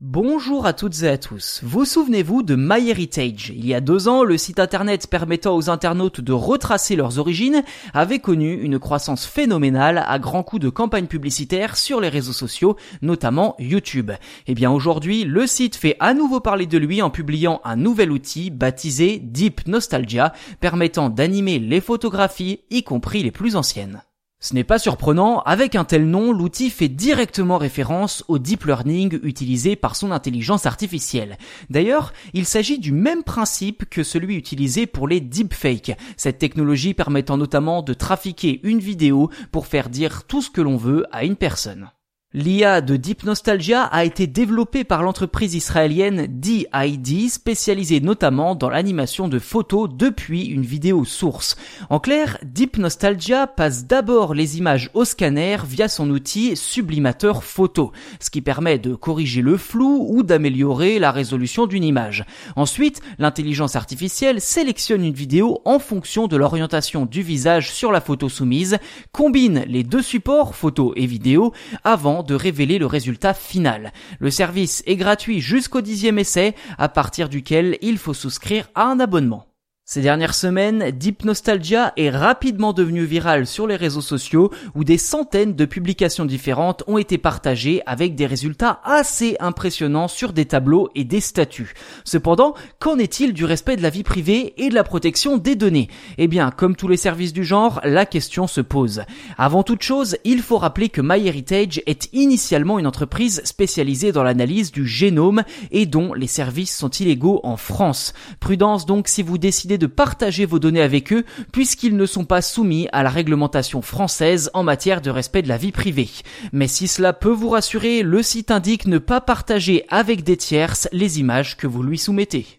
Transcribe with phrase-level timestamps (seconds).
[0.00, 1.58] Bonjour à toutes et à tous.
[1.64, 3.52] Vous souvenez-vous de MyHeritage?
[3.52, 7.64] Il y a deux ans, le site internet permettant aux internautes de retracer leurs origines
[7.92, 12.76] avait connu une croissance phénoménale à grands coups de campagnes publicitaires sur les réseaux sociaux,
[13.02, 14.12] notamment YouTube.
[14.46, 18.12] Eh bien aujourd'hui, le site fait à nouveau parler de lui en publiant un nouvel
[18.12, 24.02] outil baptisé Deep Nostalgia, permettant d'animer les photographies, y compris les plus anciennes.
[24.40, 29.18] Ce n'est pas surprenant, avec un tel nom, l'outil fait directement référence au deep learning
[29.24, 31.38] utilisé par son intelligence artificielle.
[31.70, 37.36] D'ailleurs, il s'agit du même principe que celui utilisé pour les deepfakes, cette technologie permettant
[37.36, 41.36] notamment de trafiquer une vidéo pour faire dire tout ce que l'on veut à une
[41.36, 41.90] personne.
[42.34, 49.28] L'IA de Deep Nostalgia a été développée par l'entreprise israélienne DID, spécialisée notamment dans l'animation
[49.28, 51.56] de photos depuis une vidéo source.
[51.88, 57.92] En clair, Deep Nostalgia passe d'abord les images au scanner via son outil sublimateur photo,
[58.20, 62.26] ce qui permet de corriger le flou ou d'améliorer la résolution d'une image.
[62.56, 68.28] Ensuite, l'intelligence artificielle sélectionne une vidéo en fonction de l'orientation du visage sur la photo
[68.28, 68.76] soumise,
[69.12, 73.92] combine les deux supports, photo et vidéo, avant de révéler le résultat final.
[74.18, 79.00] Le service est gratuit jusqu'au dixième essai, à partir duquel il faut souscrire à un
[79.00, 79.47] abonnement.
[79.90, 84.98] Ces dernières semaines, Deep Nostalgia est rapidement devenu viral sur les réseaux sociaux où des
[84.98, 90.90] centaines de publications différentes ont été partagées avec des résultats assez impressionnants sur des tableaux
[90.94, 91.72] et des statuts.
[92.04, 95.88] Cependant, qu'en est-il du respect de la vie privée et de la protection des données?
[96.18, 99.04] Eh bien, comme tous les services du genre, la question se pose.
[99.38, 104.70] Avant toute chose, il faut rappeler que MyHeritage est initialement une entreprise spécialisée dans l'analyse
[104.70, 108.12] du génome et dont les services sont illégaux en France.
[108.38, 112.42] Prudence donc si vous décidez de partager vos données avec eux puisqu'ils ne sont pas
[112.42, 116.10] soumis à la réglementation française en matière de respect de la vie privée.
[116.52, 120.88] Mais si cela peut vous rassurer, le site indique ne pas partager avec des tierces
[120.92, 122.58] les images que vous lui soumettez.